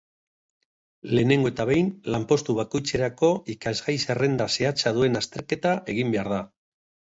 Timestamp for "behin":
1.71-1.91